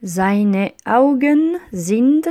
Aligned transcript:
Seine 0.00 0.74
Augen 0.84 1.56
sind 1.72 2.28